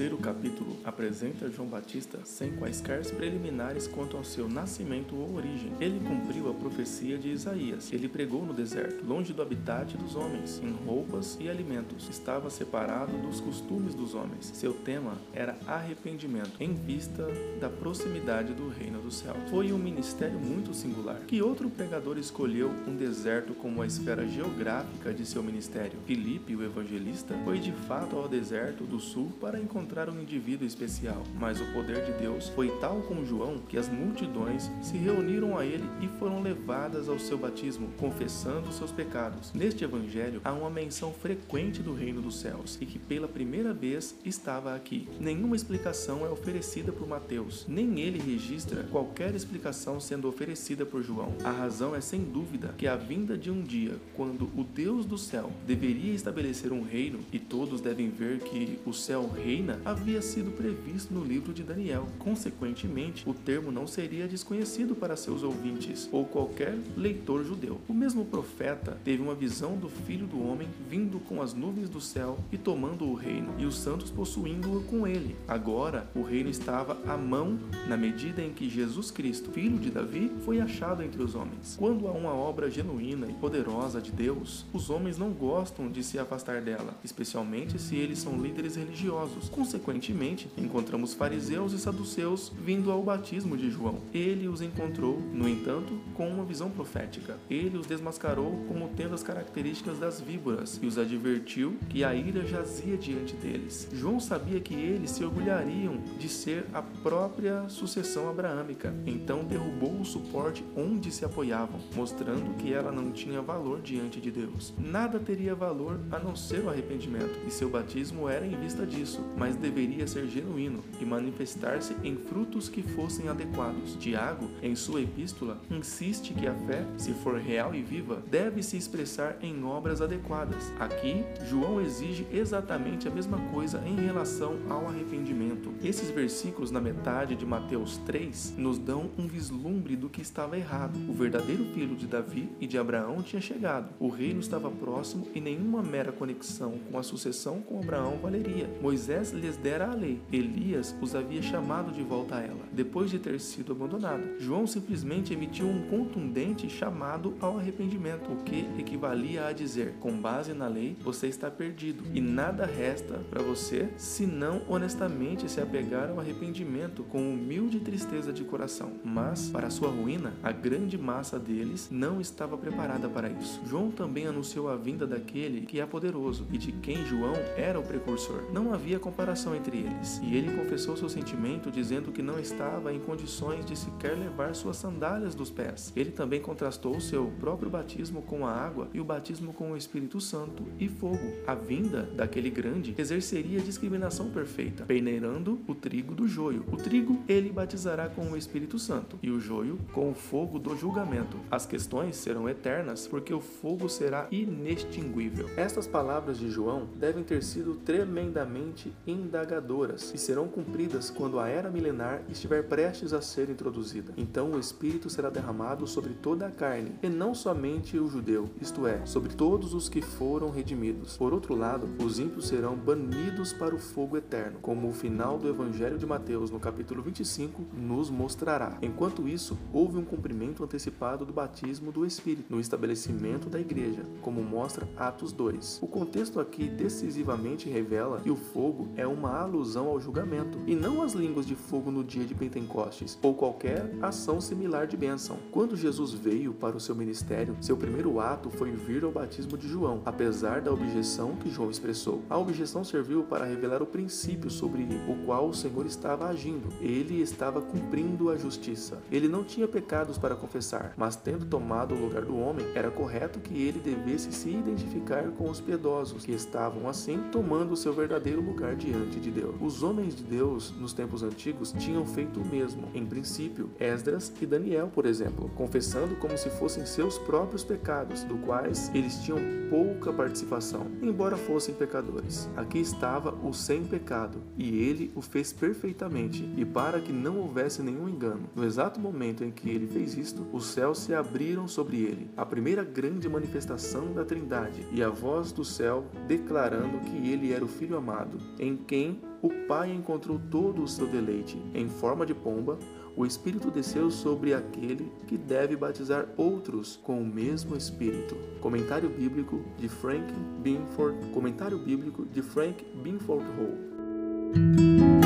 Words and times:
terceiro 0.00 0.16
capítulo 0.16 0.78
apresenta 0.82 1.50
João 1.50 1.68
Batista 1.68 2.20
sem 2.24 2.56
quaisquer 2.56 3.04
preliminares 3.14 3.86
quanto 3.86 4.16
ao 4.16 4.24
seu 4.24 4.48
nascimento 4.48 5.14
ou 5.14 5.36
origem. 5.36 5.72
Ele 5.78 6.00
cumpriu 6.00 6.48
a 6.48 6.54
profecia 6.54 7.18
de 7.18 7.28
Isaías. 7.28 7.92
Ele 7.92 8.08
pregou 8.08 8.46
no 8.46 8.54
deserto, 8.54 9.04
longe 9.04 9.34
do 9.34 9.42
habitat 9.42 9.98
dos 9.98 10.16
homens, 10.16 10.58
em 10.64 10.72
roupas 10.72 11.36
e 11.38 11.50
alimentos. 11.50 12.08
Estava 12.08 12.48
separado 12.48 13.18
dos 13.18 13.42
costumes 13.42 13.94
dos 13.94 14.14
homens. 14.14 14.50
Seu 14.54 14.72
tema 14.72 15.18
era 15.34 15.58
arrependimento, 15.66 16.52
em 16.58 16.72
vista 16.72 17.26
da 17.60 17.68
proximidade 17.68 18.54
do 18.54 18.70
reino 18.70 19.02
do 19.02 19.10
céu. 19.10 19.36
Foi 19.50 19.70
um 19.70 19.78
ministério 19.78 20.38
muito 20.38 20.72
singular. 20.72 21.20
Que 21.26 21.42
outro 21.42 21.68
pregador 21.68 22.16
escolheu 22.16 22.70
um 22.88 22.96
deserto 22.96 23.52
como 23.52 23.82
a 23.82 23.86
esfera 23.86 24.26
geográfica 24.26 25.12
de 25.12 25.26
seu 25.26 25.42
ministério? 25.42 25.98
Filipe, 26.06 26.56
o 26.56 26.64
evangelista, 26.64 27.34
foi 27.44 27.58
de 27.58 27.72
fato 27.72 28.16
ao 28.16 28.26
deserto 28.26 28.84
do 28.84 28.98
sul 28.98 29.30
para 29.38 29.60
encontrar 29.60 29.89
um 30.10 30.20
indivíduo 30.20 30.66
especial, 30.66 31.22
mas 31.38 31.60
o 31.60 31.72
poder 31.72 32.04
de 32.04 32.12
Deus 32.12 32.48
foi 32.50 32.68
tal 32.80 33.02
com 33.02 33.24
João 33.24 33.58
que 33.68 33.76
as 33.76 33.88
multidões 33.88 34.70
se 34.80 34.96
reuniram 34.96 35.58
a 35.58 35.64
ele 35.64 35.84
e 36.00 36.06
foram 36.18 36.40
levadas 36.40 37.08
ao 37.08 37.18
seu 37.18 37.36
batismo, 37.36 37.88
confessando 37.98 38.72
seus 38.72 38.92
pecados. 38.92 39.52
Neste 39.52 39.82
evangelho 39.82 40.40
há 40.44 40.52
uma 40.52 40.70
menção 40.70 41.12
frequente 41.12 41.82
do 41.82 41.92
reino 41.92 42.22
dos 42.22 42.38
céus 42.38 42.78
e 42.80 42.86
que 42.86 42.98
pela 42.98 43.26
primeira 43.26 43.74
vez 43.74 44.14
estava 44.24 44.74
aqui. 44.74 45.08
Nenhuma 45.18 45.56
explicação 45.56 46.24
é 46.24 46.30
oferecida 46.30 46.92
por 46.92 47.08
Mateus, 47.08 47.66
nem 47.68 48.00
ele 48.00 48.18
registra 48.18 48.84
qualquer 48.84 49.34
explicação 49.34 49.98
sendo 49.98 50.28
oferecida 50.28 50.86
por 50.86 51.02
João. 51.02 51.34
A 51.42 51.50
razão 51.50 51.94
é 51.96 52.00
sem 52.00 52.22
dúvida 52.22 52.74
que 52.78 52.86
a 52.86 52.96
vinda 52.96 53.36
de 53.36 53.50
um 53.50 53.60
dia 53.60 53.96
quando 54.14 54.44
o 54.56 54.62
Deus 54.62 55.04
do 55.04 55.18
céu 55.18 55.50
deveria 55.66 56.14
estabelecer 56.14 56.72
um 56.72 56.82
reino 56.82 57.18
e 57.32 57.38
todos 57.38 57.80
devem 57.80 58.08
ver 58.08 58.38
que 58.40 58.78
o 58.86 58.92
céu 58.92 59.28
reina 59.28 59.79
havia 59.84 60.20
sido 60.22 60.50
previsto 60.50 61.12
no 61.12 61.24
livro 61.24 61.52
de 61.52 61.62
Daniel. 61.62 62.06
Consequentemente, 62.18 63.28
o 63.28 63.34
termo 63.34 63.70
não 63.70 63.86
seria 63.86 64.28
desconhecido 64.28 64.94
para 64.94 65.16
seus 65.16 65.42
ouvintes 65.42 66.08
ou 66.12 66.24
qualquer 66.24 66.78
leitor 66.96 67.44
judeu. 67.44 67.80
O 67.88 67.94
mesmo 67.94 68.24
profeta 68.24 68.98
teve 69.04 69.22
uma 69.22 69.34
visão 69.34 69.76
do 69.76 69.88
Filho 69.88 70.26
do 70.26 70.42
Homem 70.42 70.68
vindo 70.88 71.18
com 71.20 71.42
as 71.42 71.54
nuvens 71.54 71.88
do 71.88 72.00
céu 72.00 72.38
e 72.52 72.58
tomando 72.58 73.06
o 73.06 73.14
reino, 73.14 73.54
e 73.58 73.64
os 73.64 73.76
santos 73.76 74.10
possuindo-o 74.10 74.82
com 74.84 75.06
ele. 75.06 75.36
Agora, 75.46 76.08
o 76.14 76.22
reino 76.22 76.50
estava 76.50 76.98
à 77.06 77.16
mão 77.16 77.58
na 77.88 77.96
medida 77.96 78.42
em 78.42 78.52
que 78.52 78.68
Jesus 78.68 79.10
Cristo, 79.10 79.50
filho 79.50 79.78
de 79.78 79.90
Davi, 79.90 80.30
foi 80.44 80.60
achado 80.60 81.02
entre 81.02 81.22
os 81.22 81.34
homens. 81.34 81.76
Quando 81.78 82.06
há 82.06 82.12
uma 82.12 82.32
obra 82.32 82.70
genuína 82.70 83.26
e 83.28 83.34
poderosa 83.34 84.00
de 84.00 84.10
Deus, 84.10 84.64
os 84.72 84.90
homens 84.90 85.18
não 85.18 85.30
gostam 85.30 85.90
de 85.90 86.02
se 86.02 86.18
afastar 86.18 86.60
dela, 86.60 86.94
especialmente 87.04 87.78
se 87.78 87.96
eles 87.96 88.18
são 88.18 88.40
líderes 88.40 88.76
religiosos. 88.76 89.48
Consequentemente, 89.70 90.50
encontramos 90.58 91.14
fariseus 91.14 91.72
e 91.72 91.78
saduceus 91.78 92.50
vindo 92.60 92.90
ao 92.90 93.04
batismo 93.04 93.56
de 93.56 93.70
João. 93.70 94.00
Ele 94.12 94.48
os 94.48 94.60
encontrou, 94.60 95.20
no 95.32 95.48
entanto, 95.48 95.96
com 96.14 96.28
uma 96.28 96.44
visão 96.44 96.68
profética. 96.68 97.38
Ele 97.48 97.78
os 97.78 97.86
desmascarou 97.86 98.64
como 98.66 98.90
tendo 98.96 99.14
as 99.14 99.22
características 99.22 99.96
das 100.00 100.20
víboras 100.20 100.80
e 100.82 100.86
os 100.86 100.98
advertiu 100.98 101.76
que 101.88 102.02
a 102.02 102.12
ira 102.12 102.44
jazia 102.44 102.96
diante 102.96 103.36
deles. 103.36 103.88
João 103.92 104.18
sabia 104.18 104.58
que 104.58 104.74
eles 104.74 105.12
se 105.12 105.22
orgulhariam 105.22 106.00
de 106.18 106.28
ser 106.28 106.66
a 106.72 106.82
própria 106.82 107.68
sucessão 107.68 108.28
abraâmica, 108.28 108.92
então 109.06 109.44
derrubou 109.44 110.00
o 110.00 110.04
suporte 110.04 110.64
onde 110.76 111.12
se 111.12 111.24
apoiavam, 111.24 111.78
mostrando 111.94 112.56
que 112.56 112.72
ela 112.72 112.90
não 112.90 113.12
tinha 113.12 113.40
valor 113.40 113.80
diante 113.80 114.20
de 114.20 114.32
Deus. 114.32 114.74
Nada 114.76 115.20
teria 115.20 115.54
valor 115.54 116.00
a 116.10 116.18
não 116.18 116.34
ser 116.34 116.64
o 116.64 116.68
arrependimento, 116.68 117.38
e 117.46 117.52
seu 117.52 117.70
batismo 117.70 118.28
era 118.28 118.44
em 118.44 118.58
vista 118.58 118.84
disso, 118.84 119.24
mas 119.36 119.49
deveria 119.56 120.06
ser 120.06 120.26
genuíno 120.26 120.82
e 121.00 121.04
manifestar-se 121.04 121.94
em 122.04 122.16
frutos 122.16 122.68
que 122.68 122.82
fossem 122.82 123.28
adequados. 123.28 123.96
Tiago, 123.96 124.50
em 124.62 124.74
sua 124.74 125.02
epístola, 125.02 125.60
insiste 125.70 126.34
que 126.34 126.46
a 126.46 126.54
fé, 126.54 126.84
se 126.96 127.12
for 127.12 127.38
real 127.38 127.74
e 127.74 127.82
viva, 127.82 128.22
deve 128.30 128.62
se 128.62 128.76
expressar 128.76 129.36
em 129.42 129.64
obras 129.64 130.00
adequadas. 130.00 130.72
Aqui, 130.78 131.24
João 131.48 131.80
exige 131.80 132.26
exatamente 132.32 133.08
a 133.08 133.10
mesma 133.10 133.38
coisa 133.50 133.82
em 133.86 133.96
relação 133.96 134.56
ao 134.68 134.86
arrependimento. 134.88 135.72
Esses 135.82 136.10
versículos 136.10 136.70
na 136.70 136.80
metade 136.80 137.34
de 137.34 137.46
Mateus 137.46 137.96
3 137.98 138.54
nos 138.56 138.78
dão 138.78 139.10
um 139.18 139.26
vislumbre 139.26 139.96
do 139.96 140.08
que 140.08 140.22
estava 140.22 140.56
errado. 140.56 140.98
O 141.08 141.12
verdadeiro 141.12 141.64
filho 141.74 141.96
de 141.96 142.06
Davi 142.06 142.48
e 142.60 142.66
de 142.66 142.78
Abraão 142.78 143.22
tinha 143.22 143.40
chegado. 143.40 143.90
O 143.98 144.08
reino 144.08 144.40
estava 144.40 144.70
próximo 144.70 145.26
e 145.34 145.40
nenhuma 145.40 145.82
mera 145.82 146.12
conexão 146.12 146.78
com 146.90 146.98
a 146.98 147.02
sucessão 147.02 147.60
com 147.62 147.78
Abraão 147.78 148.18
valeria. 148.18 148.68
Moisés 148.80 149.32
lhes 149.40 149.56
dera 149.56 149.90
a 149.90 149.94
lei. 149.94 150.20
Elias 150.32 150.94
os 151.00 151.14
havia 151.14 151.42
chamado 151.42 151.90
de 151.92 152.02
volta 152.02 152.36
a 152.36 152.40
ela, 152.40 152.60
depois 152.72 153.10
de 153.10 153.18
ter 153.18 153.40
sido 153.40 153.72
abandonado. 153.72 154.38
João 154.38 154.66
simplesmente 154.66 155.32
emitiu 155.32 155.66
um 155.66 155.82
contundente 155.88 156.68
chamado 156.68 157.34
ao 157.40 157.58
arrependimento, 157.58 158.30
o 158.30 158.42
que 158.44 158.68
equivalia 158.78 159.46
a 159.46 159.52
dizer: 159.52 159.94
com 159.98 160.12
base 160.12 160.52
na 160.52 160.68
lei, 160.68 160.96
você 161.00 161.26
está 161.26 161.50
perdido 161.50 162.04
e 162.14 162.20
nada 162.20 162.66
resta 162.66 163.20
para 163.30 163.42
você 163.42 163.88
senão 163.96 164.62
honestamente 164.68 165.50
se 165.50 165.60
apegar 165.60 166.10
ao 166.10 166.20
arrependimento 166.20 167.02
com 167.04 167.32
humilde 167.32 167.80
tristeza 167.80 168.32
de 168.32 168.44
coração. 168.44 168.92
Mas, 169.02 169.48
para 169.48 169.70
sua 169.70 169.88
ruína, 169.88 170.34
a 170.42 170.52
grande 170.52 170.98
massa 170.98 171.38
deles 171.38 171.88
não 171.90 172.20
estava 172.20 172.56
preparada 172.56 173.08
para 173.08 173.30
isso. 173.30 173.60
João 173.66 173.90
também 173.90 174.26
anunciou 174.26 174.68
a 174.68 174.76
vinda 174.76 175.06
daquele 175.06 175.62
que 175.62 175.80
é 175.80 175.86
poderoso 175.86 176.46
e 176.52 176.58
de 176.58 176.72
quem 176.72 177.04
João 177.06 177.34
era 177.56 177.78
o 177.78 177.82
precursor. 177.82 178.42
Não 178.52 178.72
havia 178.72 178.98
comparação 178.98 179.29
entre 179.30 179.78
eles, 179.78 180.20
e 180.24 180.36
ele 180.36 180.56
confessou 180.56 180.96
seu 180.96 181.08
sentimento 181.08 181.70
dizendo 181.70 182.10
que 182.10 182.20
não 182.20 182.38
estava 182.38 182.92
em 182.92 182.98
condições 182.98 183.64
de 183.64 183.76
sequer 183.76 184.18
levar 184.18 184.54
suas 184.56 184.76
sandálias 184.76 185.36
dos 185.36 185.50
pés. 185.50 185.92
Ele 185.94 186.10
também 186.10 186.40
contrastou 186.40 187.00
seu 187.00 187.32
próprio 187.38 187.70
batismo 187.70 188.22
com 188.22 188.44
a 188.44 188.52
água 188.52 188.88
e 188.92 189.00
o 189.00 189.04
batismo 189.04 189.52
com 189.52 189.70
o 189.70 189.76
Espírito 189.76 190.20
Santo 190.20 190.64
e 190.80 190.88
fogo. 190.88 191.32
A 191.46 191.54
vinda 191.54 192.02
daquele 192.02 192.50
grande 192.50 192.92
exerceria 192.98 193.60
discriminação 193.60 194.30
perfeita, 194.30 194.84
peneirando 194.84 195.60
o 195.68 195.74
trigo 195.76 196.12
do 196.12 196.26
joio. 196.26 196.64
O 196.72 196.76
trigo 196.76 197.22
ele 197.28 197.50
batizará 197.50 198.08
com 198.08 198.32
o 198.32 198.36
Espírito 198.36 198.78
Santo 198.78 199.16
e 199.22 199.30
o 199.30 199.38
joio 199.38 199.78
com 199.92 200.10
o 200.10 200.14
fogo 200.14 200.58
do 200.58 200.76
julgamento. 200.76 201.36
As 201.50 201.66
questões 201.66 202.16
serão 202.16 202.48
eternas 202.48 203.06
porque 203.06 203.32
o 203.32 203.40
fogo 203.40 203.88
será 203.88 204.26
inextinguível. 204.32 205.48
Estas 205.56 205.86
palavras 205.86 206.38
de 206.38 206.50
João 206.50 206.88
devem 206.96 207.22
ter 207.22 207.44
sido 207.44 207.76
tremendamente 207.76 208.92
indagadoras 209.20 210.12
e 210.14 210.18
serão 210.18 210.48
cumpridas 210.48 211.10
quando 211.10 211.38
a 211.38 211.48
era 211.48 211.70
milenar 211.70 212.22
estiver 212.28 212.64
prestes 212.64 213.12
a 213.12 213.20
ser 213.20 213.48
introduzida. 213.50 214.12
Então 214.16 214.52
o 214.52 214.58
Espírito 214.58 215.08
será 215.08 215.30
derramado 215.30 215.86
sobre 215.86 216.14
toda 216.14 216.46
a 216.46 216.50
carne, 216.50 216.92
e 217.02 217.08
não 217.08 217.34
somente 217.34 217.98
o 217.98 218.08
judeu, 218.08 218.48
isto 218.60 218.86
é, 218.86 219.04
sobre 219.06 219.34
todos 219.34 219.74
os 219.74 219.88
que 219.88 220.02
foram 220.02 220.50
redimidos. 220.50 221.16
Por 221.16 221.32
outro 221.32 221.54
lado, 221.54 221.88
os 222.02 222.18
ímpios 222.18 222.48
serão 222.48 222.76
banidos 222.76 223.52
para 223.52 223.74
o 223.74 223.78
fogo 223.78 224.16
eterno, 224.16 224.58
como 224.60 224.88
o 224.88 224.92
final 224.92 225.38
do 225.38 225.48
Evangelho 225.48 225.98
de 225.98 226.06
Mateus, 226.06 226.50
no 226.50 226.60
capítulo 226.60 227.02
25, 227.02 227.62
nos 227.74 228.10
mostrará. 228.10 228.78
Enquanto 228.82 229.28
isso, 229.28 229.56
houve 229.72 229.98
um 229.98 230.04
cumprimento 230.04 230.64
antecipado 230.64 231.24
do 231.24 231.32
batismo 231.32 231.92
do 231.92 232.06
Espírito 232.06 232.50
no 232.50 232.60
estabelecimento 232.60 233.48
da 233.48 233.60
igreja, 233.60 234.04
como 234.20 234.42
mostra 234.42 234.88
Atos 234.96 235.32
2. 235.32 235.80
O 235.82 235.86
contexto 235.86 236.40
aqui 236.40 236.68
decisivamente 236.68 237.68
revela 237.68 238.20
que 238.20 238.30
o 238.30 238.36
fogo 238.36 238.88
é 238.96 239.06
uma 239.10 239.38
alusão 239.40 239.88
ao 239.88 240.00
julgamento, 240.00 240.58
e 240.66 240.74
não 240.74 241.02
às 241.02 241.12
línguas 241.12 241.46
de 241.46 241.54
fogo 241.54 241.90
no 241.90 242.02
dia 242.02 242.24
de 242.24 242.34
Pentecostes, 242.34 243.18
ou 243.22 243.34
qualquer 243.34 243.92
ação 244.00 244.40
similar 244.40 244.86
de 244.86 244.96
bênção. 244.96 245.36
Quando 245.50 245.76
Jesus 245.76 246.12
veio 246.12 246.52
para 246.52 246.76
o 246.76 246.80
seu 246.80 246.94
ministério, 246.94 247.56
seu 247.60 247.76
primeiro 247.76 248.20
ato 248.20 248.50
foi 248.50 248.70
vir 248.70 249.04
ao 249.04 249.10
batismo 249.10 249.56
de 249.58 249.68
João, 249.68 250.02
apesar 250.04 250.60
da 250.60 250.72
objeção 250.72 251.36
que 251.36 251.50
João 251.50 251.70
expressou. 251.70 252.22
A 252.28 252.38
objeção 252.38 252.84
serviu 252.84 253.22
para 253.22 253.44
revelar 253.44 253.82
o 253.82 253.86
princípio 253.86 254.50
sobre 254.50 254.86
o 255.08 255.24
qual 255.26 255.48
o 255.48 255.54
Senhor 255.54 255.86
estava 255.86 256.28
agindo. 256.28 256.68
Ele 256.80 257.20
estava 257.20 257.60
cumprindo 257.60 258.30
a 258.30 258.36
justiça. 258.36 258.98
Ele 259.10 259.28
não 259.28 259.44
tinha 259.44 259.68
pecados 259.68 260.18
para 260.18 260.36
confessar, 260.36 260.94
mas 260.96 261.16
tendo 261.16 261.44
tomado 261.44 261.94
o 261.94 262.00
lugar 262.00 262.24
do 262.24 262.36
homem, 262.36 262.66
era 262.74 262.90
correto 262.90 263.40
que 263.40 263.54
ele 263.62 263.80
devesse 263.80 264.32
se 264.32 264.50
identificar 264.50 265.30
com 265.32 265.50
os 265.50 265.60
piedosos, 265.60 266.24
que 266.24 266.32
estavam 266.32 266.88
assim 266.88 267.18
tomando 267.32 267.72
o 267.72 267.76
seu 267.76 267.92
verdadeiro 267.92 268.40
lugar 268.40 268.74
diante 269.00 269.20
de 269.20 269.30
Deus. 269.30 269.54
Os 269.60 269.82
homens 269.82 270.14
de 270.14 270.22
Deus 270.22 270.72
nos 270.78 270.92
tempos 270.92 271.22
antigos 271.22 271.72
tinham 271.72 272.04
feito 272.06 272.40
o 272.40 272.46
mesmo. 272.46 272.88
Em 272.94 273.06
princípio, 273.06 273.70
Esdras 273.78 274.32
e 274.40 274.46
Daniel, 274.46 274.90
por 274.92 275.06
exemplo, 275.06 275.50
confessando 275.54 276.16
como 276.16 276.36
se 276.36 276.50
fossem 276.50 276.84
seus 276.84 277.18
próprios 277.18 277.64
pecados, 277.64 278.22
do 278.24 278.36
quais 278.38 278.90
eles 278.94 279.18
tinham 279.22 279.38
pouca 279.68 280.12
participação, 280.12 280.86
embora 281.00 281.36
fossem 281.36 281.74
pecadores. 281.74 282.48
Aqui 282.56 282.78
estava 282.78 283.32
o 283.46 283.52
sem 283.52 283.84
pecado, 283.84 284.38
e 284.58 284.78
ele 284.82 285.12
o 285.14 285.22
fez 285.22 285.52
perfeitamente, 285.52 286.48
e 286.56 286.64
para 286.64 287.00
que 287.00 287.12
não 287.12 287.38
houvesse 287.38 287.82
nenhum 287.82 288.08
engano. 288.08 288.48
No 288.54 288.64
exato 288.64 288.98
momento 289.00 289.44
em 289.44 289.50
que 289.50 289.70
ele 289.70 289.86
fez 289.86 290.16
isto, 290.16 290.46
os 290.52 290.66
céus 290.66 290.98
se 290.98 291.14
abriram 291.14 291.68
sobre 291.68 291.98
ele, 291.98 292.30
a 292.36 292.44
primeira 292.44 292.82
grande 292.82 293.28
manifestação 293.28 294.12
da 294.12 294.24
Trindade, 294.24 294.86
e 294.92 295.02
a 295.02 295.08
voz 295.08 295.52
do 295.52 295.64
céu 295.64 296.04
declarando 296.26 296.98
que 297.00 297.30
ele 297.30 297.52
era 297.52 297.64
o 297.64 297.68
Filho 297.68 297.96
amado, 297.96 298.38
em 298.58 298.76
quem 298.90 299.20
o 299.40 299.48
Pai 299.68 299.92
encontrou 299.92 300.40
todo 300.50 300.82
o 300.82 300.88
seu 300.88 301.06
deleite. 301.06 301.56
Em 301.72 301.88
forma 301.88 302.26
de 302.26 302.34
pomba, 302.34 302.76
o 303.16 303.24
Espírito 303.24 303.70
desceu 303.70 304.10
sobre 304.10 304.52
aquele 304.52 305.12
que 305.28 305.38
deve 305.38 305.76
batizar 305.76 306.26
outros 306.36 306.96
com 306.96 307.22
o 307.22 307.24
mesmo 307.24 307.76
Espírito. 307.76 308.36
Comentário 308.60 309.08
bíblico 309.08 309.62
de 309.78 309.88
Frank 309.88 310.34
Binford, 310.60 311.24
comentário 311.28 311.78
bíblico 311.78 312.26
de 312.26 312.42
Frank 312.42 312.84
Binford 313.00 313.46
Hall. 313.56 315.19